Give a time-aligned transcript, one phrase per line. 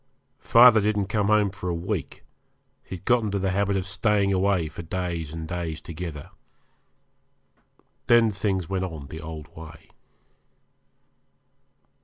[0.39, 2.23] Father didn't come home for a week
[2.83, 6.31] he had got into the habit of staying away for days and days together.
[8.07, 9.91] Then things went on the old way.